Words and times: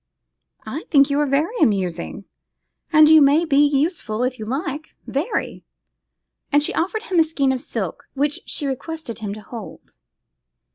'I 0.65 0.85
think 0.89 1.11
you 1.11 1.19
are 1.19 1.27
very 1.27 1.55
amusing, 1.61 2.25
and 2.91 3.07
you 3.07 3.21
may 3.21 3.45
be 3.45 3.57
useful 3.63 4.23
if 4.23 4.39
you 4.39 4.47
like, 4.47 4.95
very;' 5.05 5.63
and 6.51 6.63
she 6.63 6.73
offered 6.73 7.03
him 7.03 7.19
a 7.19 7.23
skein 7.23 7.51
of 7.51 7.61
silk, 7.61 8.05
which 8.15 8.39
she 8.47 8.65
requested 8.65 9.19
him 9.19 9.31
to 9.35 9.41
hold. 9.41 9.93